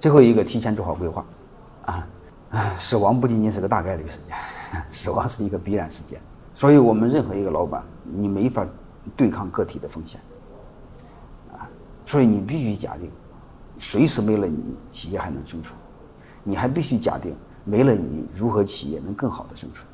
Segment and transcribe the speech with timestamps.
[0.00, 1.24] 最后一个，提前做好规划，
[1.86, 2.08] 啊，
[2.50, 4.36] 啊，死亡不仅仅是个大概率事件，
[4.90, 6.20] 死亡是一个必然事件。
[6.54, 8.66] 所以我们任何一个老板，你没法
[9.16, 10.20] 对抗个体的风险，
[11.52, 11.68] 啊，
[12.06, 13.10] 所以你必须假定，
[13.78, 15.78] 随时没了你，企业还能生存。
[16.44, 19.86] 你还必须假定，没了你，如何企业能更好的生存？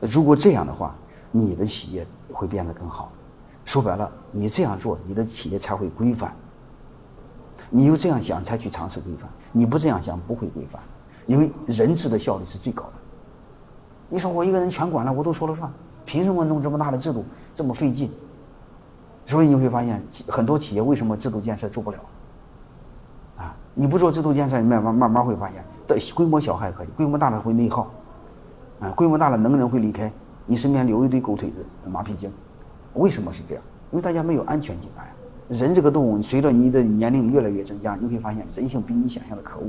[0.00, 0.94] 如果这样的话，
[1.30, 3.12] 你的企业会变得更好。
[3.64, 6.34] 说白了，你这样做，你的企业才会规范。
[7.70, 9.28] 你又这样想，才去尝试规范。
[9.52, 10.80] 你不这样想，不会规范，
[11.26, 12.92] 因为人治的效率是最高的。
[14.08, 15.70] 你说我一个人全管了，我都说了算，
[16.04, 18.10] 凭什么弄这么大的制度这么费劲？
[19.26, 21.98] 所以你会发现，很多企业为什么制度建设做不了？
[23.36, 27.90] 啊，你不做制度建设，你慢慢慢慢会发现，的规模小还可以，规模大了会内耗，
[28.80, 30.10] 啊，规模大了能人会离开，
[30.46, 32.32] 你身边留一堆狗腿子、马屁精。
[32.94, 33.62] 为什么是这样？
[33.90, 35.04] 因为大家没有安全紧呀。
[35.48, 39.66] 人这个动物，随着你的年龄越来越增加，你会发现人性比你想象的可恶。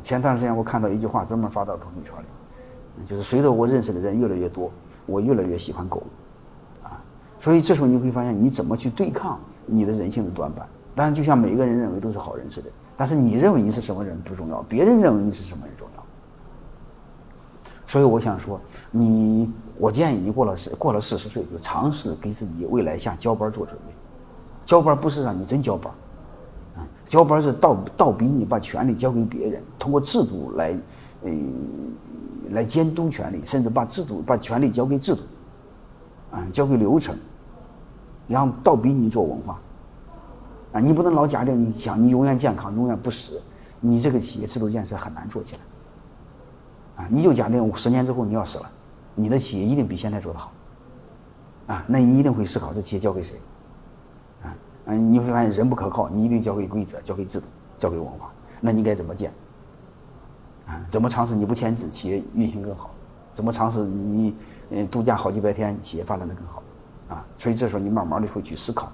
[0.00, 4.70] 前段时间我看到一句话，专门发到朋友圈里，就是随着我认识的人越来越多，
[5.06, 6.02] 我越来越喜欢狗，
[6.82, 7.02] 啊，
[7.38, 10.66] 所以这时候你会发现，你怎么去对抗你的人性的短板？
[10.94, 16.04] 当然，就像每一个人认为都是好人似的，但是你认为你是什么人不重要，别人认为你是什么人重要。
[17.86, 23.94] 所以我想说，你，我建议你过了四过了四十岁，就尝试给自己未来下交班做准备。
[24.70, 25.92] 交班不是让你真交班，
[26.76, 30.78] 啊，交班是倒倒逼你把权力交给别人，通过制度来，
[31.24, 31.30] 呃，
[32.50, 35.22] 来监督权力，甚至把制度把权力交给制度，
[36.30, 37.16] 啊，交给流程，
[38.28, 39.60] 然后倒逼你做文化，
[40.70, 43.42] 啊，你不能老假定你想你永远健康，永远不死，
[43.80, 47.02] 你这个企业制度建设很难做起来。
[47.02, 48.70] 啊你就假定十年之后你要死了，
[49.16, 50.52] 你的企业一定比现在做得好，
[51.66, 53.34] 啊，那你一定会思考这企业交给谁，
[54.86, 57.46] 嗯，你会发现人不可靠，你一定交给规则、交给制度、
[57.78, 59.32] 交给文化，那你该怎么建？
[60.66, 62.90] 啊，怎么尝试你不签字，企业运行更好？
[63.32, 64.34] 怎么尝试你
[64.70, 66.62] 嗯度假好几百天，企业发展的更好？
[67.08, 68.90] 啊，所以这时候你慢慢的会去思考，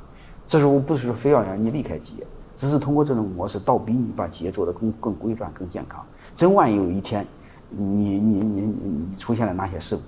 [0.47, 6.05] 这时候不是说非要让你离开企业，只是通过这种模式倒逼你把企业做得更更规范、更健康。
[6.35, 7.27] 真万一有一天。
[7.69, 10.03] 你你你你出现了哪些事故，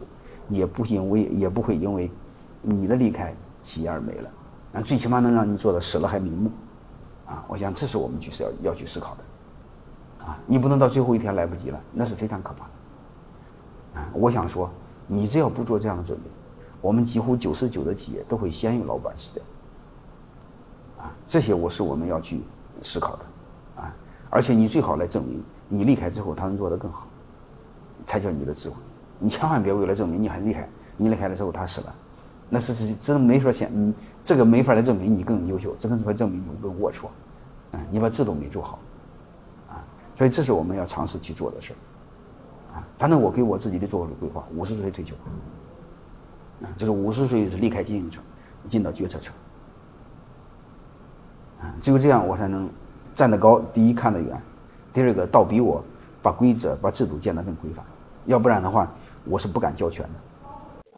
[0.48, 2.08] 也不因为也不会因为
[2.62, 4.30] 你的离开企业而没了，
[4.72, 6.50] 那，最起码能让你做的死了还瞑目，
[7.26, 14.70] 啊，我想这是我们就是要要去思考的，啊，你不能到最后一天来不及了，那是非常可怕的，啊，我想说，
[15.06, 16.24] 你只要不做这样的准备，
[16.80, 19.42] 我们几乎九十九的企业都会先有老板死掉，
[20.98, 22.42] 啊，这些我是我们要去
[22.82, 23.94] 思考的，啊，
[24.30, 27.06] 而且你最好来证明你离开之后他能做得更好。
[28.06, 28.76] 才叫你的智慧，
[29.18, 31.94] 你千万别为了证明你很厉害，你离开了之后他死了，
[32.50, 33.94] 那是是真没法显，嗯，
[34.24, 37.06] 这个没法来证明你更优秀，只能说证明你更龌龊，
[37.72, 38.78] 啊，你把制度没做好，
[39.68, 39.84] 啊，
[40.16, 45.14] 所以这是我们要尝试去做的事儿，啊，反正我给我自己的做规划，五十岁退休，
[46.62, 48.24] 啊，就是五十岁是离开经营层，
[48.66, 49.34] 进到决策层，
[51.60, 52.70] 啊，只有这样我才能
[53.14, 54.40] 站得高，第一看得远，
[54.92, 55.84] 第二个倒逼我
[56.22, 57.84] 把规则把制度建得更规范。
[58.24, 58.90] 要不然的话，
[59.24, 60.10] 我是不敢交权的，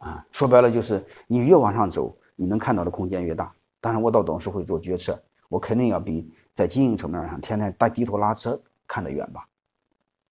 [0.01, 3.53] 啊，说白了就是你越往上走，你能看到的空间越大。
[3.79, 9.47] 当然，我到董事会做决策，我肯定要比在经营层面上天天大低头拉车看得远吧，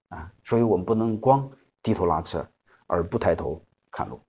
[0.08, 1.48] 啊，所以我们不能光
[1.82, 2.44] 低头拉车
[2.88, 4.20] 而不抬头看路。